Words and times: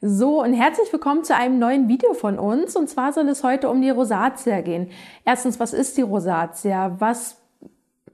So, 0.00 0.40
und 0.44 0.52
herzlich 0.52 0.92
willkommen 0.92 1.24
zu 1.24 1.34
einem 1.34 1.58
neuen 1.58 1.88
Video 1.88 2.14
von 2.14 2.38
uns. 2.38 2.76
Und 2.76 2.88
zwar 2.88 3.12
soll 3.12 3.28
es 3.28 3.42
heute 3.42 3.68
um 3.68 3.82
die 3.82 3.90
Rosatia 3.90 4.60
gehen. 4.60 4.90
Erstens, 5.24 5.58
was 5.58 5.72
ist 5.72 5.96
die 5.96 6.02
Rosatia? 6.02 6.94
Was 7.00 7.42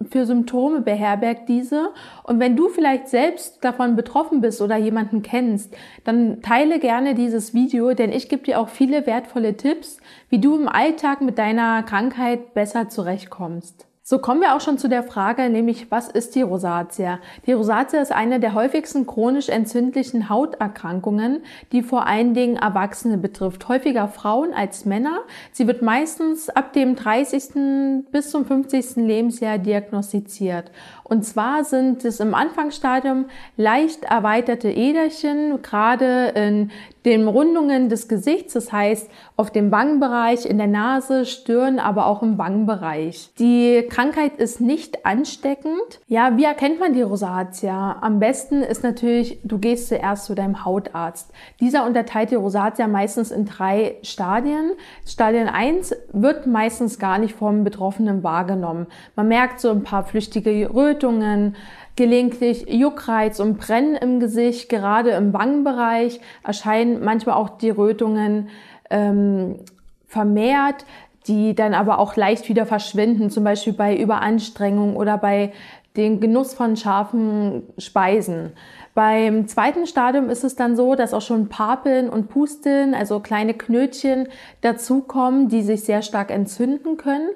für 0.08 0.24
Symptome 0.24 0.80
beherbergt 0.80 1.46
diese? 1.46 1.90
Und 2.22 2.40
wenn 2.40 2.56
du 2.56 2.70
vielleicht 2.70 3.08
selbst 3.08 3.62
davon 3.62 3.96
betroffen 3.96 4.40
bist 4.40 4.62
oder 4.62 4.78
jemanden 4.78 5.20
kennst, 5.20 5.76
dann 6.04 6.40
teile 6.40 6.78
gerne 6.78 7.14
dieses 7.14 7.52
Video, 7.52 7.92
denn 7.92 8.12
ich 8.12 8.30
gebe 8.30 8.44
dir 8.44 8.60
auch 8.60 8.70
viele 8.70 9.06
wertvolle 9.06 9.58
Tipps, 9.58 9.98
wie 10.30 10.40
du 10.40 10.56
im 10.56 10.68
Alltag 10.68 11.20
mit 11.20 11.36
deiner 11.36 11.82
Krankheit 11.82 12.54
besser 12.54 12.88
zurechtkommst. 12.88 13.86
So 14.06 14.18
kommen 14.18 14.42
wir 14.42 14.54
auch 14.54 14.60
schon 14.60 14.76
zu 14.76 14.86
der 14.86 15.02
Frage, 15.02 15.48
nämlich 15.48 15.90
was 15.90 16.08
ist 16.08 16.34
die 16.34 16.42
Rosatia? 16.42 17.20
Die 17.46 17.54
Rosatia 17.54 18.02
ist 18.02 18.12
eine 18.12 18.38
der 18.38 18.52
häufigsten 18.52 19.06
chronisch 19.06 19.48
entzündlichen 19.48 20.28
Hauterkrankungen, 20.28 21.40
die 21.72 21.80
vor 21.80 22.06
allen 22.06 22.34
Dingen 22.34 22.56
Erwachsene 22.56 23.16
betrifft, 23.16 23.66
häufiger 23.66 24.08
Frauen 24.08 24.52
als 24.52 24.84
Männer. 24.84 25.20
Sie 25.52 25.66
wird 25.66 25.80
meistens 25.80 26.50
ab 26.50 26.74
dem 26.74 26.96
30. 26.96 28.04
bis 28.12 28.30
zum 28.30 28.44
50. 28.44 28.96
Lebensjahr 28.96 29.56
diagnostiziert. 29.56 30.70
Und 31.04 31.24
zwar 31.24 31.64
sind 31.64 32.04
es 32.04 32.20
im 32.20 32.34
Anfangsstadium 32.34 33.24
leicht 33.56 34.04
erweiterte 34.04 34.68
Äderchen, 34.68 35.62
gerade 35.62 36.28
in 36.34 36.70
den 37.04 37.28
Rundungen 37.28 37.88
des 37.88 38.08
Gesichts, 38.08 38.54
das 38.54 38.72
heißt 38.72 39.10
auf 39.36 39.50
dem 39.50 39.70
Wangenbereich, 39.70 40.46
in 40.46 40.58
der 40.58 40.66
Nase, 40.66 41.26
Stirn, 41.26 41.78
aber 41.78 42.06
auch 42.06 42.22
im 42.22 42.38
Wangenbereich. 42.38 43.30
Die 43.38 43.86
Krankheit 43.90 44.36
ist 44.38 44.60
nicht 44.60 45.04
ansteckend. 45.04 46.00
Ja, 46.06 46.36
wie 46.36 46.44
erkennt 46.44 46.80
man 46.80 46.94
die 46.94 47.02
Rosatia? 47.02 47.96
Am 48.00 48.18
besten 48.18 48.62
ist 48.62 48.82
natürlich, 48.82 49.38
du 49.44 49.58
gehst 49.58 49.88
zuerst 49.88 50.26
zu 50.26 50.34
deinem 50.34 50.64
Hautarzt. 50.64 51.30
Dieser 51.60 51.86
unterteilt 51.86 52.30
die 52.30 52.36
Rosatia 52.36 52.88
meistens 52.88 53.30
in 53.30 53.44
drei 53.44 53.96
Stadien. 54.02 54.72
Stadien 55.06 55.48
1 55.48 55.94
wird 56.12 56.46
meistens 56.46 56.98
gar 56.98 57.18
nicht 57.18 57.34
vom 57.34 57.64
Betroffenen 57.64 58.22
wahrgenommen. 58.22 58.86
Man 59.16 59.28
merkt 59.28 59.60
so 59.60 59.70
ein 59.70 59.82
paar 59.82 60.04
flüchtige 60.04 60.72
Rötungen, 60.72 61.56
gelegentlich 61.96 62.66
Juckreiz 62.68 63.40
und 63.40 63.58
Brennen 63.58 63.94
im 63.94 64.20
Gesicht, 64.20 64.68
gerade 64.68 65.10
im 65.10 65.32
Wangenbereich 65.32 66.20
erscheinen 66.42 67.04
manchmal 67.04 67.36
auch 67.36 67.50
die 67.50 67.70
Rötungen 67.70 68.48
ähm, 68.90 69.60
vermehrt, 70.06 70.84
die 71.26 71.54
dann 71.54 71.74
aber 71.74 71.98
auch 71.98 72.16
leicht 72.16 72.48
wieder 72.48 72.66
verschwinden, 72.66 73.30
zum 73.30 73.44
Beispiel 73.44 73.72
bei 73.72 73.96
Überanstrengung 73.96 74.96
oder 74.96 75.16
bei 75.16 75.52
dem 75.96 76.20
Genuss 76.20 76.54
von 76.54 76.76
scharfen 76.76 77.62
Speisen. 77.78 78.52
Beim 78.94 79.46
zweiten 79.48 79.86
Stadium 79.86 80.28
ist 80.28 80.44
es 80.44 80.56
dann 80.56 80.76
so, 80.76 80.96
dass 80.96 81.14
auch 81.14 81.22
schon 81.22 81.48
Papeln 81.48 82.08
und 82.08 82.28
Pusteln, 82.28 82.94
also 82.94 83.20
kleine 83.20 83.54
Knötchen, 83.54 84.28
dazukommen, 84.60 85.48
die 85.48 85.62
sich 85.62 85.84
sehr 85.84 86.02
stark 86.02 86.30
entzünden 86.30 86.96
können. 86.96 87.30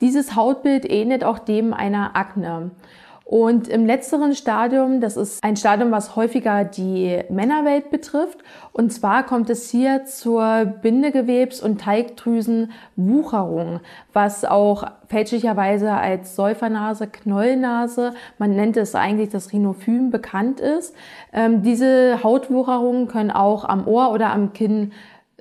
Dieses 0.00 0.36
Hautbild 0.36 0.88
ähnelt 0.88 1.24
auch 1.24 1.40
dem 1.40 1.74
einer 1.74 2.14
Akne. 2.14 2.70
Und 3.28 3.68
im 3.68 3.84
letzteren 3.84 4.34
Stadium, 4.34 5.02
das 5.02 5.18
ist 5.18 5.44
ein 5.44 5.54
Stadium, 5.54 5.90
was 5.90 6.16
häufiger 6.16 6.64
die 6.64 7.20
Männerwelt 7.28 7.90
betrifft. 7.90 8.38
Und 8.72 8.90
zwar 8.90 9.26
kommt 9.26 9.50
es 9.50 9.70
hier 9.70 10.06
zur 10.06 10.42
Bindegewebs- 10.82 11.62
und 11.62 11.78
Teigdrüsenwucherung, 11.78 13.80
was 14.14 14.46
auch 14.46 14.84
fälschlicherweise 15.08 15.92
als 15.92 16.36
Säufernase, 16.36 17.06
Knollnase, 17.06 18.14
man 18.38 18.56
nennt 18.56 18.78
es 18.78 18.94
eigentlich 18.94 19.28
das 19.28 19.52
Rhinophym, 19.52 20.10
bekannt 20.10 20.60
ist. 20.60 20.96
Ähm, 21.34 21.62
diese 21.62 22.22
Hautwucherungen 22.22 23.08
können 23.08 23.30
auch 23.30 23.66
am 23.66 23.86
Ohr 23.86 24.10
oder 24.10 24.32
am 24.32 24.54
Kinn 24.54 24.92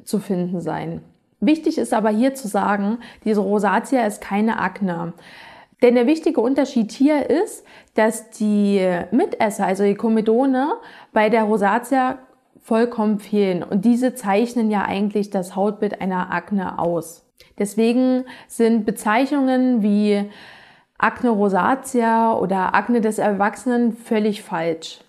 zu 0.03 0.19
finden 0.19 0.59
sein. 0.59 0.99
Wichtig 1.39 1.77
ist 1.77 1.93
aber 1.93 2.09
hier 2.09 2.33
zu 2.33 2.49
sagen, 2.49 2.97
diese 3.23 3.41
Rosatia 3.41 4.05
ist 4.05 4.21
keine 4.21 4.59
Akne. 4.59 5.13
Denn 5.81 5.95
der 5.95 6.07
wichtige 6.07 6.41
Unterschied 6.41 6.91
hier 6.91 7.29
ist, 7.29 7.65
dass 7.93 8.29
die 8.31 8.85
Mitesser, 9.11 9.65
also 9.65 9.83
die 9.83 9.95
Komedone, 9.95 10.73
bei 11.13 11.29
der 11.29 11.43
Rosatia 11.43 12.19
vollkommen 12.59 13.19
fehlen. 13.19 13.63
Und 13.63 13.85
diese 13.85 14.15
zeichnen 14.15 14.71
ja 14.71 14.83
eigentlich 14.83 15.29
das 15.29 15.55
Hautbild 15.55 16.01
einer 16.01 16.33
Akne 16.33 16.79
aus. 16.79 17.25
Deswegen 17.59 18.25
sind 18.47 18.85
Bezeichnungen 18.85 19.81
wie 19.83 20.29
Akne 20.97 21.29
rosatia 21.29 22.33
oder 22.33 22.73
Akne 22.73 23.01
des 23.01 23.19
Erwachsenen 23.19 23.93
völlig 23.93 24.41
falsch. 24.41 24.99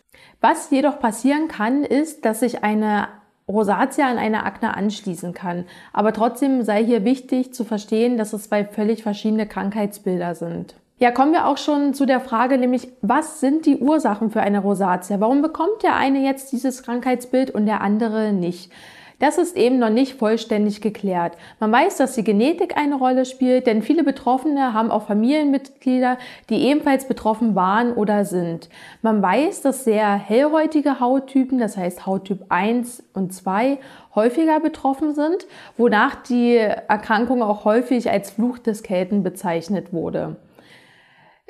Was 0.41 0.71
jedoch 0.71 1.01
passieren 1.01 1.49
kann, 1.49 1.83
ist, 1.83 2.25
dass 2.25 2.41
sich 2.41 2.63
eine 2.63 3.09
Rosatia 3.49 4.09
an 4.09 4.19
eine 4.19 4.45
Akne 4.45 4.77
anschließen 4.77 5.33
kann. 5.33 5.65
Aber 5.93 6.13
trotzdem 6.13 6.63
sei 6.63 6.85
hier 6.85 7.05
wichtig 7.05 7.55
zu 7.55 7.65
verstehen, 7.65 8.19
dass 8.19 8.33
es 8.33 8.45
zwei 8.45 8.65
völlig 8.65 9.03
verschiedene 9.03 9.47
Krankheitsbilder 9.47 10.35
sind. 10.35 10.75
Ja, 11.01 11.13
kommen 11.13 11.33
wir 11.33 11.47
auch 11.47 11.59
schon 11.59 11.95
zu 11.95 12.07
der 12.07 12.21
Frage, 12.21 12.59
nämlich, 12.59 12.89
was 13.03 13.41
sind 13.41 13.67
die 13.67 13.79
Ursachen 13.79 14.31
für 14.31 14.41
eine 14.41 14.59
Rosatia? 14.59 15.21
Warum 15.21 15.43
bekommt 15.43 15.85
der 15.85 15.95
eine 15.95 16.25
jetzt 16.25 16.51
dieses 16.51 16.83
Krankheitsbild 16.83 17.53
und 17.53 17.67
der 17.67 17.81
andere 17.83 18.33
nicht? 18.33 18.73
Das 19.21 19.37
ist 19.37 19.57
eben 19.57 19.81
noch 19.81 19.91
nicht 19.91 20.15
vollständig 20.15 20.81
geklärt. 20.81 21.37
Man 21.59 21.73
weiß, 21.73 21.97
dass 21.97 22.15
die 22.15 22.23
Genetik 22.23 22.77
eine 22.77 22.95
Rolle 22.95 23.25
spielt, 23.25 23.67
denn 23.67 23.83
viele 23.83 24.05
Betroffene 24.05 24.73
haben 24.75 24.93
auch 24.93 25.09
Familienmitglieder, 25.09 26.19
die 26.51 26.63
ebenfalls 26.69 27.09
betroffen 27.09 27.57
waren 27.57 27.93
oder 27.93 28.25
sind. 28.25 28.69
Man 29.03 29.21
weiß, 29.21 29.63
dass 29.63 29.83
sehr 29.83 30.15
hellhäutige 30.15 31.01
Hauttypen, 31.01 31.59
das 31.59 31.77
heißt 31.77 32.07
Hauttyp 32.07 32.45
1 32.49 33.03
und 33.13 33.35
2, 33.35 33.79
häufiger 34.15 34.61
betroffen 34.61 35.17
sind, 35.17 35.49
wonach 35.77 36.15
die 36.23 36.55
Erkrankung 36.55 37.43
auch 37.43 37.65
häufig 37.65 38.11
als 38.11 38.31
Fluch 38.31 38.59
des 38.59 38.85
Kelten 38.85 39.25
bezeichnet 39.25 39.93
wurde. 39.93 40.37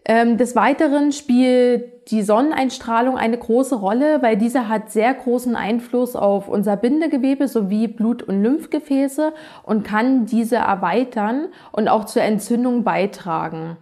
Ähm, 0.04 0.36
des 0.38 0.56
Weiteren 0.56 1.12
spielt 1.12 2.10
die 2.10 2.22
Sonneneinstrahlung 2.22 3.18
eine 3.18 3.36
große 3.36 3.74
Rolle, 3.74 4.22
weil 4.22 4.36
diese 4.36 4.68
hat 4.68 4.90
sehr 4.90 5.12
großen 5.12 5.56
Einfluss 5.56 6.16
auf 6.16 6.48
unser 6.48 6.76
Bindegewebe 6.76 7.48
sowie 7.48 7.88
Blut- 7.88 8.22
und 8.22 8.42
Lymphgefäße 8.42 9.34
und 9.62 9.84
kann 9.84 10.24
diese 10.24 10.56
erweitern 10.56 11.48
und 11.72 11.88
auch 11.88 12.06
zur 12.06 12.22
Entzündung 12.22 12.84
beitragen. 12.84 13.76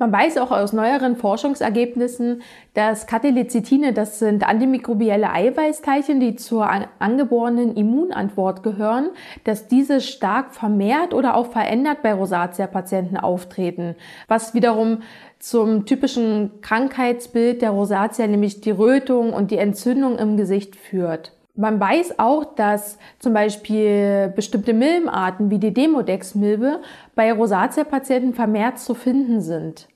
Man 0.00 0.12
weiß 0.12 0.38
auch 0.38 0.52
aus 0.52 0.72
neueren 0.72 1.16
Forschungsergebnissen, 1.16 2.42
dass 2.72 3.08
Katelecithine, 3.08 3.92
das 3.92 4.20
sind 4.20 4.48
antimikrobielle 4.48 5.32
Eiweißteilchen, 5.32 6.20
die 6.20 6.36
zur 6.36 6.68
angeborenen 7.00 7.74
Immunantwort 7.74 8.62
gehören, 8.62 9.10
dass 9.42 9.66
diese 9.66 10.00
stark 10.00 10.54
vermehrt 10.54 11.14
oder 11.14 11.34
auch 11.34 11.50
verändert 11.50 12.02
bei 12.02 12.12
Rosatia-Patienten 12.14 13.16
auftreten, 13.16 13.96
was 14.28 14.54
wiederum 14.54 15.02
zum 15.38 15.86
typischen 15.86 16.60
Krankheitsbild 16.60 17.62
der 17.62 17.70
Rosatia, 17.70 18.26
nämlich 18.26 18.60
die 18.60 18.70
Rötung 18.70 19.32
und 19.32 19.50
die 19.50 19.58
Entzündung 19.58 20.18
im 20.18 20.36
Gesicht 20.36 20.76
führt. 20.76 21.32
Man 21.54 21.80
weiß 21.80 22.20
auch, 22.20 22.54
dass 22.54 22.98
zum 23.18 23.34
Beispiel 23.34 24.32
bestimmte 24.34 24.72
Milbenarten 24.72 25.50
wie 25.50 25.58
die 25.58 25.74
Demodex-Milbe 25.74 26.80
bei 27.16 27.32
Rosatia-Patienten 27.32 28.34
vermehrt 28.34 28.78
zu 28.78 28.94
finden 28.94 29.40
sind. 29.40 29.88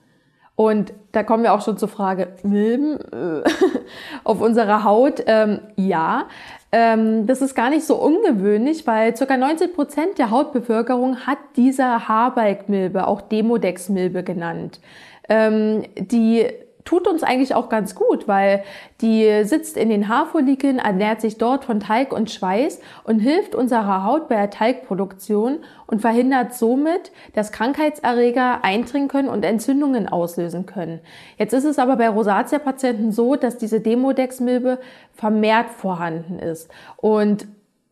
Und 0.56 0.92
da 1.12 1.22
kommen 1.22 1.44
wir 1.44 1.54
auch 1.54 1.62
schon 1.62 1.78
zur 1.78 1.88
Frage, 1.88 2.28
Milben 2.42 2.98
äh, 3.12 3.42
auf 4.24 4.40
unserer 4.40 4.84
Haut? 4.84 5.22
Ähm, 5.26 5.60
ja, 5.76 6.24
ähm, 6.72 7.26
das 7.26 7.42
ist 7.42 7.54
gar 7.54 7.70
nicht 7.70 7.84
so 7.84 7.96
ungewöhnlich, 7.96 8.86
weil 8.86 9.12
ca. 9.12 9.36
90 9.36 9.74
Prozent 9.74 10.18
der 10.18 10.30
Hautbevölkerung 10.30 11.26
hat 11.26 11.38
diese 11.56 12.08
Haarbalgmilbe, 12.08 13.06
auch 13.06 13.20
Demodex-Milbe 13.20 14.22
genannt 14.22 14.80
ähm, 15.28 15.84
die 15.96 16.46
tut 16.84 17.06
uns 17.06 17.22
eigentlich 17.22 17.54
auch 17.54 17.68
ganz 17.68 17.94
gut, 17.94 18.26
weil 18.26 18.64
die 19.00 19.44
sitzt 19.44 19.76
in 19.76 19.88
den 19.88 20.08
Haarfollikeln, 20.08 20.78
ernährt 20.78 21.20
sich 21.20 21.38
dort 21.38 21.64
von 21.64 21.80
Teig 21.80 22.12
und 22.12 22.30
Schweiß 22.30 22.80
und 23.04 23.20
hilft 23.20 23.54
unserer 23.54 24.04
Haut 24.04 24.28
bei 24.28 24.36
der 24.36 24.50
Teigproduktion 24.50 25.58
und 25.86 26.00
verhindert 26.00 26.54
somit, 26.54 27.12
dass 27.34 27.52
Krankheitserreger 27.52 28.64
eindringen 28.64 29.08
können 29.08 29.28
und 29.28 29.44
Entzündungen 29.44 30.08
auslösen 30.08 30.66
können. 30.66 31.00
Jetzt 31.38 31.52
ist 31.52 31.64
es 31.64 31.78
aber 31.78 31.96
bei 31.96 32.08
Rosatia-Patienten 32.08 33.12
so, 33.12 33.36
dass 33.36 33.58
diese 33.58 33.80
Demodex-Milbe 33.80 34.78
vermehrt 35.12 35.70
vorhanden 35.70 36.38
ist 36.38 36.70
und 36.96 37.46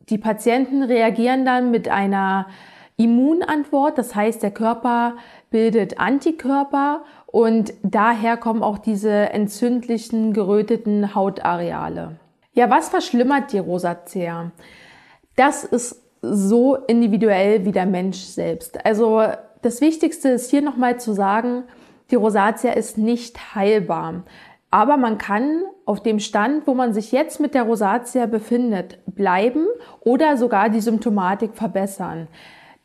die 0.09 0.17
Patienten 0.17 0.83
reagieren 0.83 1.45
dann 1.45 1.71
mit 1.71 1.87
einer 1.87 2.47
Immunantwort, 2.97 3.97
das 3.97 4.13
heißt, 4.13 4.43
der 4.43 4.51
Körper 4.51 5.15
bildet 5.49 5.99
Antikörper 5.99 7.03
und 7.31 7.73
daher 7.83 8.37
kommen 8.37 8.61
auch 8.61 8.77
diese 8.77 9.11
entzündlichen, 9.11 10.33
geröteten 10.33 11.15
Hautareale. 11.15 12.17
Ja, 12.53 12.69
was 12.69 12.89
verschlimmert 12.89 13.53
die 13.53 13.59
Rosacea? 13.59 14.51
Das 15.35 15.63
ist 15.63 16.01
so 16.21 16.75
individuell 16.75 17.65
wie 17.65 17.71
der 17.71 17.85
Mensch 17.85 18.17
selbst. 18.17 18.85
Also 18.85 19.23
das 19.61 19.79
Wichtigste 19.81 20.29
ist 20.29 20.49
hier 20.49 20.61
nochmal 20.61 20.99
zu 20.99 21.13
sagen, 21.13 21.63
die 22.11 22.15
Rosacea 22.15 22.73
ist 22.73 22.97
nicht 22.97 23.55
heilbar. 23.55 24.23
Aber 24.69 24.97
man 24.97 25.17
kann 25.17 25.63
auf 25.85 26.01
dem 26.01 26.19
Stand, 26.19 26.67
wo 26.67 26.73
man 26.73 26.93
sich 26.93 27.11
jetzt 27.11 27.39
mit 27.39 27.53
der 27.53 27.63
Rosatia 27.63 28.25
befindet, 28.25 28.99
bleiben 29.05 29.65
oder 30.01 30.37
sogar 30.37 30.69
die 30.69 30.79
Symptomatik 30.79 31.55
verbessern. 31.55 32.27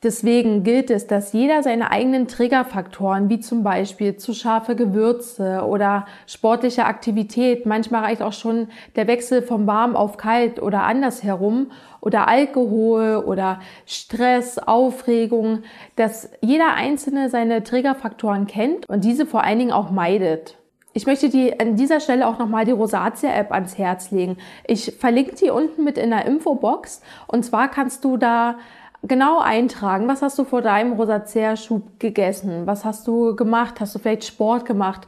Deswegen 0.07 0.63
gilt 0.63 0.91
es, 0.91 1.09
dass 1.09 1.33
jeder 1.33 1.65
seine 1.65 1.91
eigenen 1.91 2.29
Triggerfaktoren, 2.29 3.29
wie 3.29 3.41
zum 3.41 3.65
Beispiel 3.65 4.17
zu 4.17 4.35
scharfe 4.35 4.77
Gewürze 4.77 5.65
oder 5.67 6.07
sportliche 6.29 6.85
Aktivität, 6.85 7.67
manchmal 7.67 8.05
reicht 8.05 8.23
auch 8.23 8.33
schon 8.33 8.69
der 8.95 9.09
Wechsel 9.09 9.43
vom 9.43 9.67
warm 9.67 9.97
auf 9.97 10.17
kalt 10.17 10.63
oder 10.63 10.85
andersherum 10.85 11.73
oder 12.01 12.29
Alkohol 12.29 13.25
oder 13.27 13.59
Stress, 13.85 14.59
Aufregung, 14.59 15.65
dass 15.97 16.31
jeder 16.41 16.75
Einzelne 16.75 17.29
seine 17.29 17.65
Triggerfaktoren 17.65 18.47
kennt 18.47 18.89
und 18.89 19.03
diese 19.03 19.27
vor 19.27 19.43
allen 19.43 19.59
Dingen 19.59 19.73
auch 19.73 19.91
meidet. 19.91 20.57
Ich 20.93 21.05
möchte 21.05 21.29
dir 21.29 21.61
an 21.61 21.75
dieser 21.75 21.99
Stelle 21.99 22.29
auch 22.29 22.39
nochmal 22.39 22.65
die 22.65 22.71
Rosatia-App 22.71 23.53
ans 23.53 23.77
Herz 23.77 24.13
legen. 24.13 24.39
Ich 24.67 24.95
verlinke 24.99 25.35
die 25.35 25.51
unten 25.51 25.83
mit 25.85 25.99
in 25.99 26.09
der 26.11 26.27
Infobox 26.27 27.03
und 27.27 27.45
zwar 27.45 27.69
kannst 27.69 28.05
du 28.05 28.17
da 28.17 28.55
genau 29.03 29.39
eintragen, 29.39 30.09
was 30.09 30.23
hast 30.23 30.39
du 30.39 30.45
vor 30.45 30.63
deinem 30.63 30.93
Rosacea-Schub 30.95 32.01
gegessen? 32.01 32.67
Was 32.67 32.85
hast 32.85 33.07
du 33.07 33.37
gemacht? 33.37 33.81
Hast 33.81 33.95
du 33.95 33.99
vielleicht 33.99 34.25
Sport 34.25 34.67
gemacht? 34.67 35.07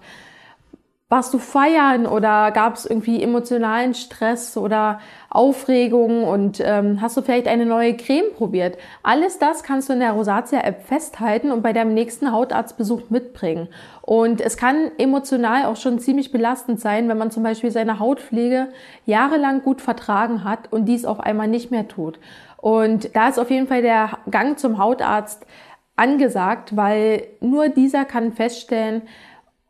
Warst 1.11 1.33
du 1.33 1.39
feiern 1.39 2.07
oder 2.07 2.51
gab 2.51 2.75
es 2.75 2.85
irgendwie 2.85 3.23
emotionalen 3.23 3.95
Stress 3.95 4.59
oder 4.59 5.01
Aufregung 5.31 6.25
und 6.25 6.61
ähm, 6.63 7.01
hast 7.01 7.17
du 7.17 7.23
vielleicht 7.23 7.49
eine 7.49 7.65
neue 7.65 7.97
Creme 7.97 8.35
probiert? 8.37 8.77
Alles 9.03 9.39
das 9.39 9.63
kannst 9.63 9.89
du 9.89 9.95
in 9.95 10.01
der 10.01 10.13
Rosatia-App 10.13 10.83
festhalten 10.83 11.51
und 11.51 11.63
bei 11.63 11.73
deinem 11.73 11.95
nächsten 11.95 12.31
Hautarztbesuch 12.31 13.09
mitbringen. 13.09 13.69
Und 14.03 14.43
es 14.43 14.59
kann 14.59 14.91
emotional 14.99 15.65
auch 15.65 15.77
schon 15.77 15.99
ziemlich 15.99 16.31
belastend 16.31 16.79
sein, 16.79 17.09
wenn 17.09 17.17
man 17.17 17.31
zum 17.31 17.43
Beispiel 17.43 17.71
seine 17.71 17.99
Hautpflege 18.01 18.69
jahrelang 19.07 19.63
gut 19.63 19.81
vertragen 19.81 20.45
hat 20.45 20.71
und 20.71 20.85
dies 20.85 21.07
auf 21.07 21.21
einmal 21.21 21.49
nicht 21.49 21.71
mehr 21.71 21.89
tut. 21.89 22.19
Und 22.59 23.15
da 23.15 23.29
ist 23.29 23.39
auf 23.39 23.51
jeden 23.51 23.69
Fall 23.69 23.83
der 23.83 24.19
Gang 24.31 24.59
zum 24.59 24.79
Hautarzt 24.79 25.47
angesagt, 25.97 26.77
weil 26.77 27.27
nur 27.41 27.69
dieser 27.69 28.05
kann 28.05 28.33
feststellen, 28.33 29.03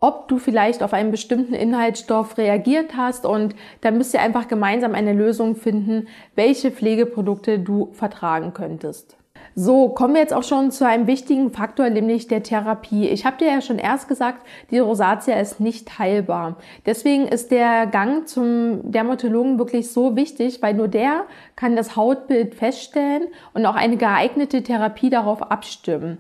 ob 0.01 0.29
du 0.29 0.39
vielleicht 0.39 0.83
auf 0.83 0.93
einen 0.93 1.11
bestimmten 1.11 1.55
Inhaltsstoff 1.55 2.39
reagiert 2.39 2.97
hast 2.97 3.27
und 3.27 3.55
dann 3.81 3.99
müsst 3.99 4.15
ihr 4.15 4.23
einfach 4.23 4.49
gemeinsam 4.49 4.95
eine 4.95 5.13
Lösung 5.13 5.57
finden, 5.57 6.09
welche 6.35 6.71
Pflegeprodukte 6.71 7.59
du 7.59 7.91
vertragen 7.93 8.55
könntest. 8.55 9.18
So, 9.61 9.89
kommen 9.89 10.15
wir 10.15 10.21
jetzt 10.21 10.33
auch 10.33 10.45
schon 10.45 10.71
zu 10.71 10.87
einem 10.87 11.09
wichtigen 11.09 11.51
Faktor, 11.51 11.91
nämlich 11.91 12.29
der 12.29 12.45
Therapie. 12.45 13.09
Ich 13.09 13.27
habe 13.27 13.39
dir 13.39 13.49
ja 13.49 13.61
schon 13.61 13.81
erst 13.81 14.07
gesagt, 14.07 14.47
die 14.71 14.79
Rosatia 14.79 15.35
ist 15.41 15.59
nicht 15.59 15.99
heilbar. 15.99 16.59
Deswegen 16.87 17.27
ist 17.27 17.51
der 17.51 17.89
Gang 17.89 18.29
zum 18.29 18.93
Dermatologen 18.93 19.59
wirklich 19.59 19.91
so 19.91 20.15
wichtig, 20.15 20.63
weil 20.63 20.75
nur 20.75 20.87
der 20.87 21.25
kann 21.57 21.75
das 21.75 21.97
Hautbild 21.97 22.55
feststellen 22.55 23.25
und 23.53 23.67
auch 23.67 23.75
eine 23.75 23.97
geeignete 23.97 24.63
Therapie 24.63 25.11
darauf 25.11 25.43
abstimmen. 25.43 26.19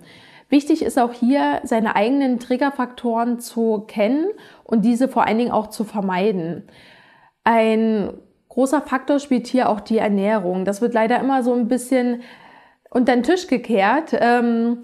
Wichtig 0.49 0.83
ist 0.83 0.99
auch 0.99 1.13
hier, 1.13 1.61
seine 1.63 1.95
eigenen 1.95 2.41
Triggerfaktoren 2.41 3.39
zu 3.39 3.85
kennen 3.87 4.27
und 4.65 4.85
diese 4.85 5.07
vor 5.07 5.29
allen 5.29 5.39
Dingen 5.39 5.53
auch 5.53 5.69
zu 5.69 5.85
vermeiden. 5.85 6.65
Ein 7.45 8.15
großer 8.49 8.81
Faktor 8.81 9.21
spielt 9.21 9.47
hier 9.47 9.69
auch 9.69 9.79
die 9.79 9.99
Ernährung. 9.99 10.65
Das 10.65 10.81
wird 10.81 10.93
leider 10.93 11.21
immer 11.21 11.45
so 11.45 11.55
ein 11.55 11.69
bisschen 11.69 12.23
unter 12.91 13.15
den 13.15 13.23
Tisch 13.23 13.47
gekehrt. 13.47 14.17
Ähm, 14.19 14.79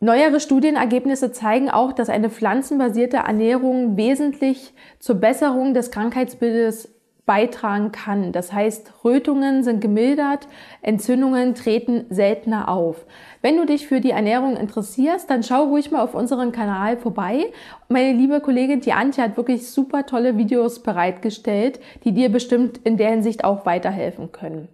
neuere 0.00 0.40
Studienergebnisse 0.40 1.32
zeigen 1.32 1.70
auch, 1.70 1.92
dass 1.92 2.08
eine 2.08 2.30
pflanzenbasierte 2.30 3.18
Ernährung 3.18 3.96
wesentlich 3.96 4.72
zur 4.98 5.16
Besserung 5.16 5.74
des 5.74 5.90
Krankheitsbildes 5.90 6.94
beitragen 7.28 7.92
kann. 7.92 8.32
Das 8.32 8.54
heißt, 8.54 9.04
Rötungen 9.04 9.62
sind 9.62 9.82
gemildert, 9.82 10.48
Entzündungen 10.80 11.54
treten 11.54 12.06
seltener 12.08 12.70
auf. 12.70 13.04
Wenn 13.42 13.58
du 13.58 13.66
dich 13.66 13.86
für 13.86 14.00
die 14.00 14.12
Ernährung 14.12 14.56
interessierst, 14.56 15.28
dann 15.28 15.42
schau 15.42 15.64
ruhig 15.64 15.90
mal 15.90 16.00
auf 16.00 16.14
unseren 16.14 16.52
Kanal 16.52 16.96
vorbei. 16.96 17.52
Meine 17.90 18.14
liebe 18.14 18.40
Kollegin, 18.40 18.80
die 18.80 18.94
Antje, 18.94 19.22
hat 19.22 19.36
wirklich 19.36 19.70
super 19.70 20.06
tolle 20.06 20.38
Videos 20.38 20.82
bereitgestellt, 20.82 21.80
die 22.04 22.12
dir 22.12 22.30
bestimmt 22.30 22.78
in 22.78 22.96
der 22.96 23.10
Hinsicht 23.10 23.44
auch 23.44 23.66
weiterhelfen 23.66 24.32
können. 24.32 24.68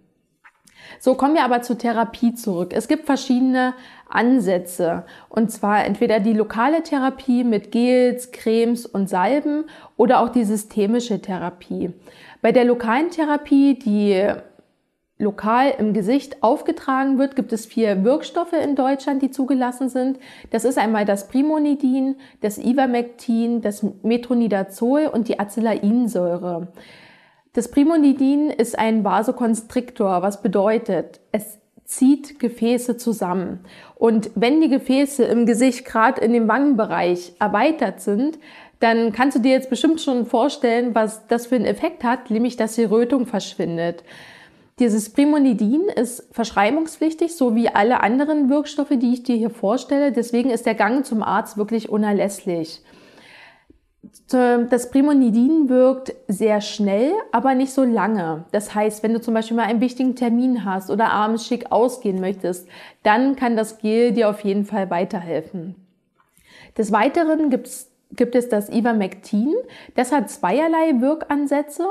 So 0.99 1.15
kommen 1.15 1.35
wir 1.35 1.43
aber 1.43 1.61
zur 1.61 1.77
Therapie 1.77 2.33
zurück. 2.33 2.71
Es 2.73 2.87
gibt 2.87 3.05
verschiedene 3.05 3.73
Ansätze. 4.09 5.03
Und 5.29 5.51
zwar 5.51 5.85
entweder 5.85 6.19
die 6.19 6.33
lokale 6.33 6.83
Therapie 6.83 7.43
mit 7.43 7.71
Gels, 7.71 8.31
Cremes 8.31 8.85
und 8.85 9.09
Salben 9.09 9.65
oder 9.97 10.21
auch 10.21 10.29
die 10.29 10.43
systemische 10.43 11.21
Therapie. 11.21 11.91
Bei 12.41 12.51
der 12.51 12.65
lokalen 12.65 13.09
Therapie, 13.09 13.77
die 13.79 14.27
lokal 15.17 15.73
im 15.79 15.93
Gesicht 15.93 16.43
aufgetragen 16.43 17.17
wird, 17.17 17.35
gibt 17.35 17.53
es 17.53 17.65
vier 17.65 18.03
Wirkstoffe 18.03 18.53
in 18.53 18.75
Deutschland, 18.75 19.21
die 19.21 19.31
zugelassen 19.31 19.89
sind. 19.89 20.19
Das 20.51 20.65
ist 20.65 20.77
einmal 20.77 21.05
das 21.05 21.27
Primonidin, 21.29 22.15
das 22.41 22.57
Ivermectin, 22.57 23.61
das 23.61 23.85
Metronidazol 24.03 25.09
und 25.11 25.29
die 25.29 25.39
Acelainsäure. 25.39 26.67
Das 27.55 27.69
Primonidin 27.69 28.49
ist 28.49 28.77
ein 28.77 29.05
Vasokonstriktor, 29.05 30.21
was 30.21 30.41
bedeutet, 30.41 31.21
es 31.31 31.57
zieht 31.85 32.37
Gefäße 32.37 32.97
zusammen. 32.97 33.61
Und 33.95 34.29
wenn 34.35 34.59
die 34.59 34.67
Gefäße 34.67 35.23
im 35.23 35.45
Gesicht, 35.45 35.85
gerade 35.85 36.19
in 36.19 36.33
dem 36.33 36.49
Wangenbereich, 36.49 37.31
erweitert 37.39 38.01
sind, 38.01 38.39
dann 38.81 39.13
kannst 39.13 39.37
du 39.37 39.41
dir 39.41 39.53
jetzt 39.53 39.69
bestimmt 39.69 40.01
schon 40.01 40.25
vorstellen, 40.25 40.95
was 40.95 41.27
das 41.27 41.47
für 41.47 41.55
einen 41.55 41.63
Effekt 41.63 42.03
hat, 42.03 42.29
nämlich 42.29 42.57
dass 42.57 42.75
die 42.75 42.83
Rötung 42.83 43.25
verschwindet. 43.25 44.03
Dieses 44.79 45.09
Primonidin 45.13 45.83
ist 45.83 46.27
verschreibungspflichtig, 46.31 47.37
so 47.37 47.55
wie 47.55 47.69
alle 47.69 48.03
anderen 48.03 48.49
Wirkstoffe, 48.49 48.97
die 48.97 49.13
ich 49.13 49.23
dir 49.23 49.37
hier 49.37 49.49
vorstelle. 49.49 50.11
Deswegen 50.11 50.49
ist 50.49 50.65
der 50.65 50.75
Gang 50.75 51.05
zum 51.05 51.23
Arzt 51.23 51.55
wirklich 51.55 51.87
unerlässlich. 51.87 52.81
Das 54.27 54.91
Primonidin 54.91 55.69
wirkt 55.69 56.13
sehr 56.27 56.61
schnell, 56.61 57.13
aber 57.31 57.55
nicht 57.55 57.71
so 57.71 57.83
lange. 57.83 58.45
Das 58.51 58.75
heißt, 58.75 59.03
wenn 59.03 59.13
du 59.13 59.21
zum 59.21 59.33
Beispiel 59.33 59.57
mal 59.57 59.63
einen 59.63 59.81
wichtigen 59.81 60.15
Termin 60.15 60.65
hast 60.65 60.89
oder 60.89 61.11
abends 61.11 61.47
schick 61.47 61.71
ausgehen 61.71 62.19
möchtest, 62.19 62.67
dann 63.03 63.35
kann 63.35 63.55
das 63.55 63.77
Gel 63.79 64.11
dir 64.11 64.29
auf 64.29 64.41
jeden 64.41 64.65
Fall 64.65 64.89
weiterhelfen. 64.89 65.75
Des 66.77 66.91
Weiteren 66.91 67.49
gibt's, 67.49 67.89
gibt 68.11 68.35
es 68.35 68.49
das 68.49 68.69
Ivermectin. 68.69 69.53
Das 69.95 70.11
hat 70.11 70.29
zweierlei 70.29 70.99
Wirkansätze 70.99 71.85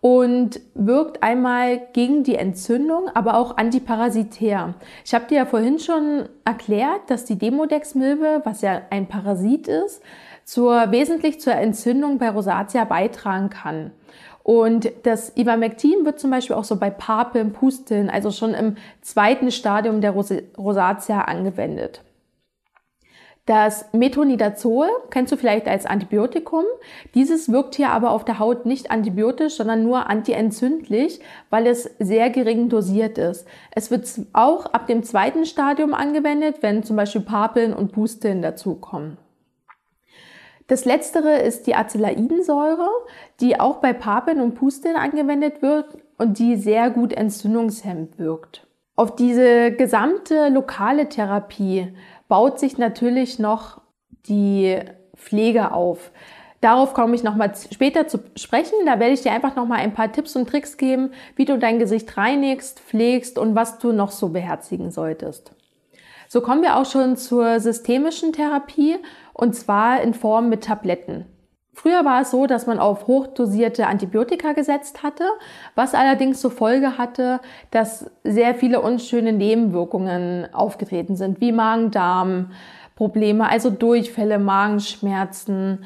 und 0.00 0.60
wirkt 0.74 1.22
einmal 1.22 1.80
gegen 1.92 2.24
die 2.24 2.36
Entzündung, 2.36 3.08
aber 3.14 3.36
auch 3.36 3.58
antiparasitär. 3.58 4.74
Ich 5.04 5.14
habe 5.14 5.26
dir 5.26 5.38
ja 5.38 5.46
vorhin 5.46 5.78
schon 5.78 6.28
erklärt, 6.44 7.02
dass 7.08 7.26
die 7.26 7.38
Demodex-Milbe, 7.38 8.40
was 8.44 8.62
ja 8.62 8.82
ein 8.90 9.08
Parasit 9.08 9.68
ist, 9.68 10.02
zur, 10.50 10.90
wesentlich 10.90 11.40
zur 11.40 11.52
Entzündung 11.52 12.18
bei 12.18 12.28
Rosatia 12.28 12.84
beitragen 12.84 13.50
kann. 13.50 13.92
Und 14.42 14.90
das 15.04 15.36
Ivermectin 15.36 16.04
wird 16.04 16.18
zum 16.18 16.32
Beispiel 16.32 16.56
auch 16.56 16.64
so 16.64 16.74
bei 16.74 16.90
Papeln, 16.90 17.52
Pusteln, 17.52 18.10
also 18.10 18.32
schon 18.32 18.54
im 18.54 18.76
zweiten 19.00 19.52
Stadium 19.52 20.00
der 20.00 20.10
Rosatia 20.10 21.20
angewendet. 21.20 22.02
Das 23.46 23.92
Metronidazol 23.92 24.88
kennst 25.10 25.30
du 25.30 25.36
vielleicht 25.36 25.68
als 25.68 25.86
Antibiotikum. 25.86 26.64
Dieses 27.14 27.52
wirkt 27.52 27.76
hier 27.76 27.90
aber 27.90 28.10
auf 28.10 28.24
der 28.24 28.40
Haut 28.40 28.66
nicht 28.66 28.90
antibiotisch, 28.90 29.54
sondern 29.54 29.84
nur 29.84 30.10
antientzündlich, 30.10 31.20
weil 31.50 31.68
es 31.68 31.94
sehr 32.00 32.28
gering 32.28 32.68
dosiert 32.68 33.18
ist. 33.18 33.46
Es 33.70 33.92
wird 33.92 34.08
auch 34.32 34.66
ab 34.66 34.88
dem 34.88 35.04
zweiten 35.04 35.46
Stadium 35.46 35.94
angewendet, 35.94 36.56
wenn 36.60 36.82
zum 36.82 36.96
Beispiel 36.96 37.20
Papeln 37.20 37.72
und 37.72 37.92
Pusteln 37.92 38.42
dazukommen. 38.42 39.16
Das 40.70 40.84
letztere 40.84 41.38
ist 41.38 41.66
die 41.66 41.74
Acelainsäure, 41.74 42.88
die 43.40 43.58
auch 43.58 43.78
bei 43.78 43.92
Papeln 43.92 44.40
und 44.40 44.54
Pusteln 44.54 44.94
angewendet 44.94 45.62
wird 45.62 45.98
und 46.16 46.38
die 46.38 46.54
sehr 46.54 46.90
gut 46.90 47.12
entzündungshemmend 47.12 48.20
wirkt. 48.20 48.68
Auf 48.94 49.16
diese 49.16 49.72
gesamte 49.72 50.48
lokale 50.48 51.08
Therapie 51.08 51.92
baut 52.28 52.60
sich 52.60 52.78
natürlich 52.78 53.40
noch 53.40 53.80
die 54.28 54.78
Pflege 55.16 55.72
auf. 55.72 56.12
Darauf 56.60 56.94
komme 56.94 57.16
ich 57.16 57.24
nochmal 57.24 57.52
später 57.72 58.06
zu 58.06 58.20
sprechen. 58.36 58.76
Da 58.86 59.00
werde 59.00 59.14
ich 59.14 59.22
dir 59.22 59.32
einfach 59.32 59.56
nochmal 59.56 59.80
ein 59.80 59.92
paar 59.92 60.12
Tipps 60.12 60.36
und 60.36 60.48
Tricks 60.48 60.76
geben, 60.76 61.10
wie 61.34 61.46
du 61.46 61.58
dein 61.58 61.80
Gesicht 61.80 62.16
reinigst, 62.16 62.78
pflegst 62.78 63.40
und 63.40 63.56
was 63.56 63.80
du 63.80 63.90
noch 63.90 64.12
so 64.12 64.28
beherzigen 64.28 64.92
solltest. 64.92 65.50
So 66.32 66.40
kommen 66.42 66.62
wir 66.62 66.76
auch 66.76 66.86
schon 66.86 67.16
zur 67.16 67.58
systemischen 67.58 68.32
Therapie 68.32 68.94
und 69.34 69.56
zwar 69.56 70.00
in 70.00 70.14
Form 70.14 70.48
mit 70.48 70.62
Tabletten. 70.62 71.26
Früher 71.72 72.04
war 72.04 72.22
es 72.22 72.30
so, 72.30 72.46
dass 72.46 72.68
man 72.68 72.78
auf 72.78 73.08
hochdosierte 73.08 73.88
Antibiotika 73.88 74.52
gesetzt 74.52 75.02
hatte, 75.02 75.24
was 75.74 75.92
allerdings 75.92 76.40
zur 76.40 76.52
Folge 76.52 76.98
hatte, 76.98 77.40
dass 77.72 78.08
sehr 78.22 78.54
viele 78.54 78.80
unschöne 78.80 79.32
Nebenwirkungen 79.32 80.46
aufgetreten 80.54 81.16
sind, 81.16 81.40
wie 81.40 81.50
Magen-Darm-Probleme, 81.50 83.48
also 83.48 83.68
Durchfälle, 83.68 84.38
Magenschmerzen, 84.38 85.84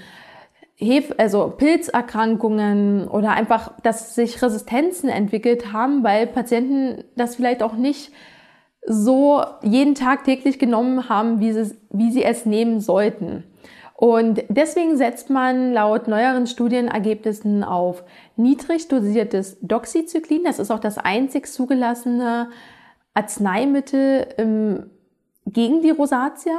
Hef 0.76 1.14
also 1.16 1.54
Pilzerkrankungen 1.56 3.08
oder 3.08 3.30
einfach, 3.30 3.72
dass 3.82 4.14
sich 4.14 4.42
Resistenzen 4.42 5.08
entwickelt 5.08 5.72
haben, 5.72 6.04
weil 6.04 6.26
Patienten 6.26 7.02
das 7.16 7.36
vielleicht 7.36 7.62
auch 7.62 7.72
nicht 7.76 8.12
so 8.86 9.42
jeden 9.62 9.94
Tag 9.94 10.24
täglich 10.24 10.58
genommen 10.58 11.08
haben, 11.08 11.40
wie 11.40 11.52
sie, 11.52 11.76
wie 11.90 12.10
sie 12.10 12.24
es 12.24 12.46
nehmen 12.46 12.80
sollten. 12.80 13.44
Und 13.96 14.42
deswegen 14.48 14.96
setzt 14.96 15.30
man 15.30 15.72
laut 15.72 16.08
neueren 16.08 16.46
Studienergebnissen 16.46 17.62
auf 17.62 18.02
niedrig 18.36 18.88
dosiertes 18.88 19.56
Doxycyclin. 19.62 20.44
Das 20.44 20.58
ist 20.58 20.70
auch 20.70 20.80
das 20.80 20.98
einzig 20.98 21.46
zugelassene 21.46 22.50
Arzneimittel 23.14 24.26
ähm, 24.36 24.90
gegen 25.46 25.80
die 25.80 25.90
Rosatia. 25.90 26.58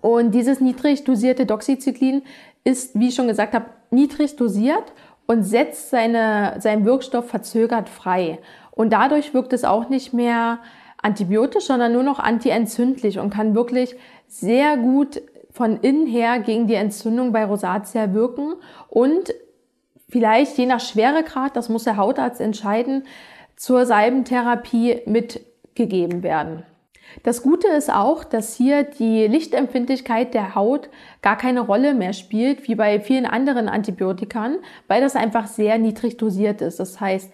Und 0.00 0.32
dieses 0.32 0.60
niedrig 0.60 1.04
dosierte 1.04 1.44
Doxycyclin 1.44 2.22
ist, 2.64 2.98
wie 2.98 3.08
ich 3.08 3.14
schon 3.14 3.28
gesagt 3.28 3.52
habe, 3.52 3.66
niedrig 3.90 4.36
dosiert 4.36 4.92
und 5.26 5.44
setzt 5.44 5.90
seine, 5.90 6.56
seinen 6.60 6.84
Wirkstoff 6.86 7.28
verzögert 7.28 7.90
frei. 7.90 8.38
Und 8.70 8.92
dadurch 8.92 9.34
wirkt 9.34 9.52
es 9.52 9.64
auch 9.64 9.90
nicht 9.90 10.14
mehr 10.14 10.58
antibiotisch, 11.02 11.64
sondern 11.64 11.92
nur 11.92 12.04
noch 12.04 12.18
antientzündlich 12.18 13.18
und 13.18 13.30
kann 13.30 13.54
wirklich 13.54 13.96
sehr 14.28 14.76
gut 14.76 15.20
von 15.50 15.80
innen 15.80 16.06
her 16.06 16.38
gegen 16.38 16.66
die 16.66 16.74
Entzündung 16.74 17.32
bei 17.32 17.44
Rosatia 17.44 18.14
wirken 18.14 18.54
und 18.88 19.34
vielleicht 20.08 20.56
je 20.56 20.66
nach 20.66 20.80
Schweregrad, 20.80 21.56
das 21.56 21.68
muss 21.68 21.84
der 21.84 21.96
Hautarzt 21.96 22.40
entscheiden, 22.40 23.04
zur 23.56 23.84
Salbentherapie 23.84 25.02
mitgegeben 25.06 26.22
werden. 26.22 26.64
Das 27.22 27.42
Gute 27.42 27.68
ist 27.68 27.92
auch, 27.92 28.24
dass 28.24 28.56
hier 28.56 28.84
die 28.84 29.26
Lichtempfindlichkeit 29.26 30.32
der 30.32 30.54
Haut 30.54 30.88
gar 31.20 31.36
keine 31.36 31.60
Rolle 31.60 31.94
mehr 31.94 32.14
spielt, 32.14 32.66
wie 32.68 32.74
bei 32.74 33.00
vielen 33.00 33.26
anderen 33.26 33.68
Antibiotikern, 33.68 34.56
weil 34.88 35.02
das 35.02 35.14
einfach 35.14 35.46
sehr 35.46 35.76
niedrig 35.78 36.16
dosiert 36.16 36.62
ist. 36.62 36.80
Das 36.80 37.00
heißt, 37.00 37.30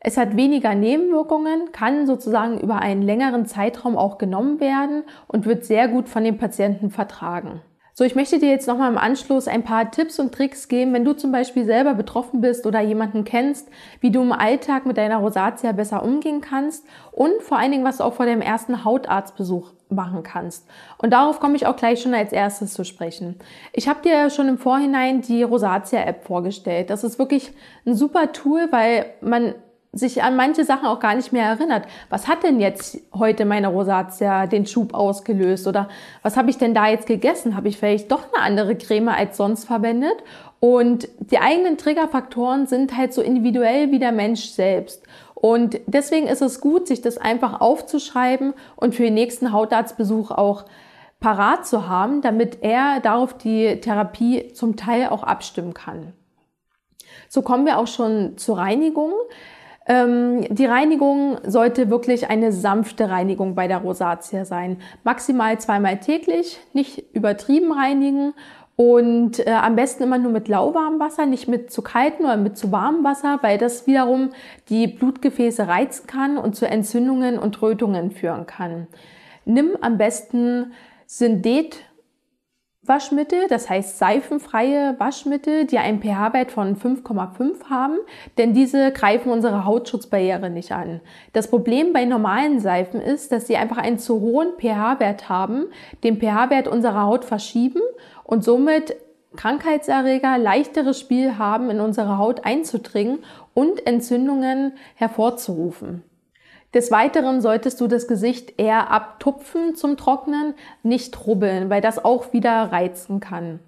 es 0.00 0.16
hat 0.16 0.36
weniger 0.36 0.74
Nebenwirkungen, 0.74 1.72
kann 1.72 2.06
sozusagen 2.06 2.60
über 2.60 2.76
einen 2.76 3.02
längeren 3.02 3.46
Zeitraum 3.46 3.96
auch 3.96 4.18
genommen 4.18 4.60
werden 4.60 5.02
und 5.26 5.46
wird 5.46 5.64
sehr 5.64 5.88
gut 5.88 6.08
von 6.08 6.22
den 6.22 6.38
Patienten 6.38 6.90
vertragen. 6.90 7.62
So, 7.98 8.04
ich 8.04 8.14
möchte 8.14 8.38
dir 8.38 8.48
jetzt 8.48 8.68
nochmal 8.68 8.92
im 8.92 8.96
Anschluss 8.96 9.48
ein 9.48 9.64
paar 9.64 9.90
Tipps 9.90 10.20
und 10.20 10.32
Tricks 10.32 10.68
geben, 10.68 10.92
wenn 10.92 11.04
du 11.04 11.14
zum 11.14 11.32
Beispiel 11.32 11.64
selber 11.64 11.94
betroffen 11.94 12.40
bist 12.40 12.64
oder 12.64 12.80
jemanden 12.80 13.24
kennst, 13.24 13.68
wie 13.98 14.12
du 14.12 14.22
im 14.22 14.30
Alltag 14.30 14.86
mit 14.86 14.96
deiner 14.98 15.16
Rosatia 15.16 15.72
besser 15.72 16.04
umgehen 16.04 16.40
kannst 16.40 16.86
und 17.10 17.42
vor 17.42 17.58
allen 17.58 17.72
Dingen, 17.72 17.84
was 17.84 17.96
du 17.96 18.04
auch 18.04 18.14
vor 18.14 18.26
deinem 18.26 18.40
ersten 18.40 18.84
Hautarztbesuch 18.84 19.72
machen 19.88 20.22
kannst. 20.22 20.68
Und 20.98 21.12
darauf 21.12 21.40
komme 21.40 21.56
ich 21.56 21.66
auch 21.66 21.74
gleich 21.74 22.00
schon 22.00 22.14
als 22.14 22.32
erstes 22.32 22.72
zu 22.72 22.84
sprechen. 22.84 23.34
Ich 23.72 23.88
habe 23.88 24.00
dir 24.02 24.30
schon 24.30 24.46
im 24.46 24.58
Vorhinein 24.58 25.22
die 25.22 25.42
Rosatia-App 25.42 26.24
vorgestellt. 26.24 26.90
Das 26.90 27.02
ist 27.02 27.18
wirklich 27.18 27.50
ein 27.84 27.96
super 27.96 28.30
Tool, 28.30 28.68
weil 28.70 29.06
man 29.20 29.54
sich 29.92 30.22
an 30.22 30.36
manche 30.36 30.64
Sachen 30.64 30.86
auch 30.86 31.00
gar 31.00 31.14
nicht 31.14 31.32
mehr 31.32 31.46
erinnert. 31.46 31.86
Was 32.10 32.28
hat 32.28 32.42
denn 32.42 32.60
jetzt 32.60 32.98
heute 33.14 33.44
meine 33.44 33.68
Rosatia 33.68 34.46
den 34.46 34.66
Schub 34.66 34.92
ausgelöst? 34.94 35.66
Oder 35.66 35.88
was 36.22 36.36
habe 36.36 36.50
ich 36.50 36.58
denn 36.58 36.74
da 36.74 36.88
jetzt 36.88 37.06
gegessen? 37.06 37.56
Habe 37.56 37.68
ich 37.68 37.78
vielleicht 37.78 38.12
doch 38.12 38.24
eine 38.32 38.44
andere 38.44 38.76
Creme 38.76 39.08
als 39.08 39.36
sonst 39.36 39.64
verwendet? 39.64 40.16
Und 40.60 41.08
die 41.18 41.38
eigenen 41.38 41.78
Triggerfaktoren 41.78 42.66
sind 42.66 42.96
halt 42.96 43.14
so 43.14 43.22
individuell 43.22 43.90
wie 43.90 43.98
der 43.98 44.12
Mensch 44.12 44.50
selbst. 44.50 45.02
Und 45.34 45.80
deswegen 45.86 46.26
ist 46.26 46.42
es 46.42 46.60
gut, 46.60 46.88
sich 46.88 47.00
das 47.00 47.16
einfach 47.16 47.60
aufzuschreiben 47.60 48.54
und 48.76 48.94
für 48.94 49.04
den 49.04 49.14
nächsten 49.14 49.52
Hautarztbesuch 49.52 50.32
auch 50.32 50.64
parat 51.20 51.66
zu 51.66 51.88
haben, 51.88 52.22
damit 52.22 52.58
er 52.62 53.00
darauf 53.00 53.34
die 53.38 53.80
Therapie 53.80 54.52
zum 54.52 54.76
Teil 54.76 55.08
auch 55.08 55.22
abstimmen 55.22 55.74
kann. 55.74 56.12
So 57.28 57.42
kommen 57.42 57.66
wir 57.66 57.78
auch 57.78 57.86
schon 57.86 58.36
zur 58.36 58.58
Reinigung. 58.58 59.12
Ähm, 59.88 60.44
die 60.54 60.66
Reinigung 60.66 61.38
sollte 61.46 61.88
wirklich 61.88 62.28
eine 62.28 62.52
sanfte 62.52 63.08
Reinigung 63.08 63.54
bei 63.54 63.68
der 63.68 63.78
Rosatia 63.78 64.44
sein. 64.44 64.76
Maximal 65.02 65.58
zweimal 65.58 65.98
täglich, 65.98 66.60
nicht 66.74 67.04
übertrieben 67.14 67.72
reinigen 67.72 68.34
und 68.76 69.44
äh, 69.44 69.50
am 69.50 69.76
besten 69.76 70.02
immer 70.04 70.18
nur 70.18 70.30
mit 70.30 70.46
lauwarmem 70.46 71.00
Wasser, 71.00 71.24
nicht 71.24 71.48
mit 71.48 71.72
zu 71.72 71.80
kaltem 71.80 72.26
oder 72.26 72.36
mit 72.36 72.58
zu 72.58 72.70
warmem 72.70 73.02
Wasser, 73.02 73.38
weil 73.40 73.56
das 73.56 73.86
wiederum 73.86 74.30
die 74.68 74.86
Blutgefäße 74.86 75.66
reizen 75.66 76.06
kann 76.06 76.36
und 76.36 76.54
zu 76.54 76.68
Entzündungen 76.68 77.38
und 77.38 77.60
Rötungen 77.62 78.10
führen 78.10 78.46
kann. 78.46 78.86
Nimm 79.46 79.70
am 79.80 79.96
besten 79.96 80.72
Syndet 81.06 81.80
Waschmittel, 82.88 83.46
das 83.48 83.68
heißt 83.68 83.98
seifenfreie 83.98 84.98
Waschmittel, 84.98 85.66
die 85.66 85.78
einen 85.78 86.00
pH-Wert 86.00 86.50
von 86.50 86.76
5,5 86.76 87.64
haben, 87.68 87.98
denn 88.38 88.54
diese 88.54 88.92
greifen 88.92 89.30
unsere 89.30 89.64
Hautschutzbarriere 89.64 90.50
nicht 90.50 90.72
an. 90.72 91.00
Das 91.32 91.48
Problem 91.48 91.92
bei 91.92 92.04
normalen 92.04 92.60
Seifen 92.60 93.00
ist, 93.00 93.30
dass 93.30 93.46
sie 93.46 93.56
einfach 93.56 93.78
einen 93.78 93.98
zu 93.98 94.20
hohen 94.20 94.48
pH-Wert 94.58 95.28
haben, 95.28 95.66
den 96.02 96.18
pH-Wert 96.18 96.68
unserer 96.68 97.02
Haut 97.02 97.24
verschieben 97.24 97.80
und 98.24 98.42
somit 98.42 98.96
Krankheitserreger 99.36 100.38
leichteres 100.38 100.98
Spiel 100.98 101.38
haben, 101.38 101.70
in 101.70 101.80
unsere 101.80 102.18
Haut 102.18 102.44
einzudringen 102.44 103.18
und 103.54 103.86
Entzündungen 103.86 104.72
hervorzurufen. 104.94 106.02
Des 106.74 106.90
Weiteren 106.90 107.40
solltest 107.40 107.80
du 107.80 107.86
das 107.86 108.06
Gesicht 108.06 108.54
eher 108.58 108.90
abtupfen 108.90 109.74
zum 109.74 109.96
Trocknen, 109.96 110.54
nicht 110.82 111.26
rubbeln, 111.26 111.70
weil 111.70 111.80
das 111.80 112.04
auch 112.04 112.32
wieder 112.32 112.70
reizen 112.72 113.20
kann. 113.20 113.60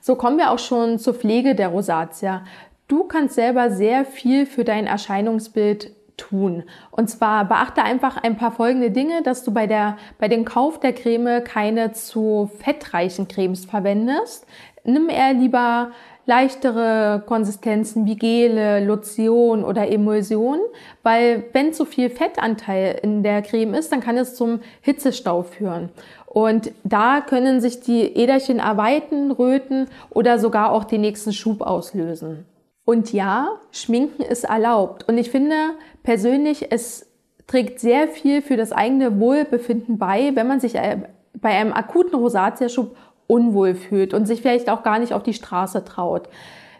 So 0.00 0.16
kommen 0.16 0.38
wir 0.38 0.50
auch 0.50 0.58
schon 0.58 0.98
zur 0.98 1.14
Pflege 1.14 1.54
der 1.54 1.68
Rosatia. 1.68 2.44
Du 2.88 3.04
kannst 3.04 3.34
selber 3.34 3.70
sehr 3.70 4.04
viel 4.04 4.46
für 4.46 4.64
dein 4.64 4.86
Erscheinungsbild 4.86 5.92
tun. 6.16 6.64
Und 6.90 7.08
zwar 7.08 7.46
beachte 7.46 7.82
einfach 7.82 8.16
ein 8.16 8.36
paar 8.36 8.52
folgende 8.52 8.90
Dinge, 8.90 9.22
dass 9.22 9.42
du 9.42 9.52
bei 9.52 9.66
der, 9.66 9.96
bei 10.18 10.28
dem 10.28 10.44
Kauf 10.44 10.78
der 10.78 10.92
Creme 10.92 11.42
keine 11.44 11.92
zu 11.92 12.50
fettreichen 12.58 13.28
Cremes 13.28 13.64
verwendest. 13.64 14.46
Nimm 14.84 15.08
eher 15.08 15.34
lieber 15.34 15.90
leichtere 16.26 17.22
Konsistenzen 17.26 18.06
wie 18.06 18.16
Gele, 18.16 18.84
Lotion 18.84 19.64
oder 19.64 19.90
Emulsion, 19.90 20.58
weil 21.02 21.44
wenn 21.52 21.72
zu 21.72 21.84
viel 21.84 22.08
Fettanteil 22.08 23.00
in 23.02 23.22
der 23.22 23.42
Creme 23.42 23.74
ist, 23.74 23.90
dann 23.90 24.00
kann 24.00 24.16
es 24.16 24.36
zum 24.36 24.60
Hitzestau 24.80 25.42
führen. 25.42 25.88
Und 26.26 26.70
da 26.84 27.20
können 27.20 27.60
sich 27.60 27.80
die 27.80 28.02
Äderchen 28.02 28.60
erweitern, 28.60 29.32
röten 29.32 29.88
oder 30.10 30.38
sogar 30.38 30.70
auch 30.70 30.84
den 30.84 31.00
nächsten 31.00 31.32
Schub 31.32 31.62
auslösen. 31.62 32.46
Und 32.84 33.12
ja, 33.12 33.48
Schminken 33.72 34.22
ist 34.22 34.44
erlaubt. 34.44 35.08
Und 35.08 35.18
ich 35.18 35.30
finde 35.30 35.56
persönlich, 36.02 36.70
es 36.70 37.06
trägt 37.48 37.80
sehr 37.80 38.06
viel 38.06 38.42
für 38.42 38.56
das 38.56 38.70
eigene 38.70 39.18
Wohlbefinden 39.18 39.98
bei, 39.98 40.30
wenn 40.34 40.46
man 40.46 40.60
sich 40.60 40.76
äh, 40.76 40.98
bei 41.34 41.50
einem 41.50 41.72
akuten 41.72 42.14
Rosatia-Schub 42.14 42.96
unwohl 43.30 43.74
fühlt 43.74 44.12
und 44.12 44.26
sich 44.26 44.42
vielleicht 44.42 44.68
auch 44.68 44.82
gar 44.82 44.98
nicht 44.98 45.12
auf 45.12 45.22
die 45.22 45.34
Straße 45.34 45.84
traut. 45.84 46.28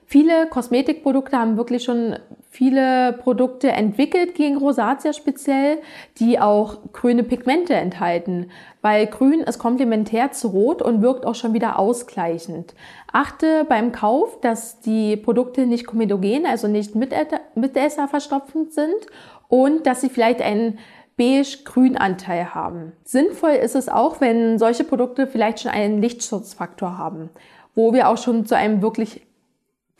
Viele 0.04 0.48
Kosmetikprodukte 0.48 1.38
haben 1.38 1.56
wirklich 1.56 1.84
schon 1.84 2.16
viele 2.50 3.12
Produkte 3.12 3.70
entwickelt 3.70 4.34
gegen 4.34 4.56
Rosatia 4.56 5.12
speziell, 5.12 5.78
die 6.18 6.40
auch 6.40 6.78
grüne 6.92 7.22
Pigmente 7.22 7.74
enthalten, 7.74 8.50
weil 8.82 9.06
grün 9.06 9.38
ist 9.38 9.60
komplementär 9.60 10.32
zu 10.32 10.48
rot 10.48 10.82
und 10.82 11.00
wirkt 11.00 11.24
auch 11.24 11.36
schon 11.36 11.54
wieder 11.54 11.78
ausgleichend. 11.78 12.74
Achte 13.12 13.64
beim 13.68 13.92
Kauf, 13.92 14.40
dass 14.40 14.80
die 14.80 15.16
Produkte 15.16 15.64
nicht 15.66 15.86
komedogen, 15.86 16.44
also 16.44 16.66
nicht 16.66 16.96
Mitesser 16.96 18.08
verstopfend 18.08 18.72
sind 18.72 19.06
und 19.46 19.86
dass 19.86 20.00
sie 20.00 20.08
vielleicht 20.08 20.42
einen 20.42 20.80
beige-grün-Anteil 21.20 22.54
haben. 22.54 22.92
Sinnvoll 23.04 23.50
ist 23.50 23.74
es 23.74 23.90
auch, 23.90 24.22
wenn 24.22 24.58
solche 24.58 24.84
Produkte 24.84 25.26
vielleicht 25.26 25.60
schon 25.60 25.70
einen 25.70 26.00
Lichtschutzfaktor 26.00 26.96
haben, 26.96 27.28
wo 27.74 27.92
wir 27.92 28.08
auch 28.08 28.16
schon 28.16 28.46
zu 28.46 28.56
einem 28.56 28.80
wirklich 28.80 29.26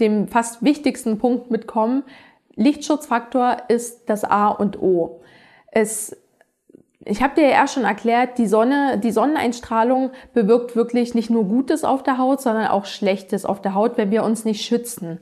dem 0.01 0.29
fast 0.29 0.63
wichtigsten 0.63 1.19
Punkt 1.19 1.51
mitkommen. 1.51 2.05
Lichtschutzfaktor 2.57 3.59
ist 3.69 4.09
das 4.09 4.25
A 4.25 4.49
und 4.49 4.81
O. 4.81 5.21
Es 5.71 6.17
ich 7.07 7.23
habe 7.23 7.35
dir 7.35 7.49
ja 7.49 7.51
erst 7.51 7.75
schon 7.75 7.85
erklärt, 7.85 8.37
die 8.37 8.47
Sonne, 8.47 8.99
die 9.03 9.11
Sonneneinstrahlung 9.11 10.11
bewirkt 10.35 10.77
wirklich 10.77 11.15
nicht 11.15 11.31
nur 11.31 11.45
Gutes 11.45 11.83
auf 11.83 12.03
der 12.03 12.19
Haut, 12.19 12.43
sondern 12.43 12.67
auch 12.67 12.85
Schlechtes 12.85 13.47
auf 13.47 13.63
der 13.63 13.75
Haut, 13.75 13.97
wenn 13.97 14.11
wir 14.11 14.23
uns 14.23 14.45
nicht 14.45 14.67
schützen. 14.67 15.19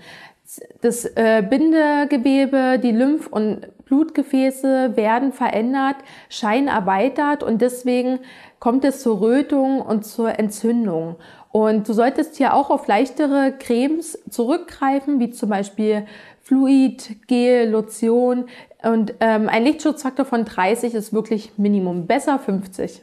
Das 0.81 1.05
äh, 1.05 1.41
Bindegewebe, 1.49 2.81
die 2.83 2.91
Lymph- 2.91 3.29
und 3.29 3.69
Blutgefäße 3.89 4.97
werden 4.97 5.33
verändert, 5.33 5.97
Schein 6.29 6.69
erweitert 6.69 7.43
und 7.43 7.61
deswegen 7.63 8.21
kommt 8.59 8.85
es 8.85 9.03
zur 9.03 9.21
Rötung 9.21 9.81
und 9.81 10.05
zur 10.05 10.39
Entzündung. 10.39 11.17
Und 11.51 11.89
du 11.89 11.93
solltest 11.93 12.37
hier 12.37 12.55
auch 12.55 12.71
auf 12.71 12.87
leichtere 12.87 13.53
Cremes 13.59 14.19
zurückgreifen, 14.29 15.19
wie 15.19 15.31
zum 15.31 15.49
Beispiel 15.49 16.07
Fluid, 16.43 17.27
Gel, 17.27 17.71
Lotion. 17.71 18.47
Und 18.83 19.15
ähm, 19.21 19.49
ein 19.49 19.65
Lichtschutzfaktor 19.65 20.25
von 20.25 20.45
30 20.45 20.95
ist 20.95 21.13
wirklich 21.13 21.53
Minimum, 21.57 22.07
besser 22.07 22.39
50. 22.39 23.03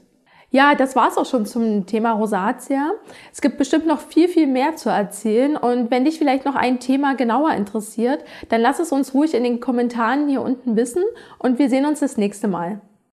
Ja, 0.55 0.73
das 0.73 0.95
war's 0.95 1.17
auch 1.17 1.25
schon 1.25 1.45
zum 1.45 1.85
Thema 1.85 2.13
Rosatia. 2.13 2.93
Es 3.33 3.41
gibt 3.41 3.57
bestimmt 3.57 3.85
noch 3.87 3.99
viel, 3.99 4.29
viel 4.29 4.47
mehr 4.47 4.77
zu 4.77 4.87
erzählen. 4.87 5.57
Und 5.57 5.91
wenn 5.91 6.05
dich 6.05 6.17
vielleicht 6.17 6.45
noch 6.45 6.55
ein 6.55 6.79
Thema 6.79 7.13
genauer 7.13 7.51
interessiert, 7.51 8.23
dann 8.47 8.61
lass 8.61 8.79
es 8.79 8.93
uns 8.93 9.13
ruhig 9.13 9.33
in 9.33 9.43
den 9.43 9.59
Kommentaren 9.59 10.29
hier 10.29 10.41
unten 10.41 10.77
wissen 10.77 11.03
und 11.39 11.59
wir 11.59 11.69
sehen 11.69 11.85
uns 11.85 11.99
das 11.99 12.15
nächste 12.15 12.47
Mal. 12.47 12.79